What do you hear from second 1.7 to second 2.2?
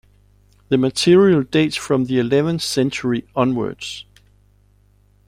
from the